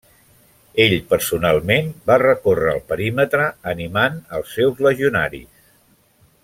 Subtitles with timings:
[0.85, 5.67] Ell personalment va recórrer el perímetre animant als seus legionaris.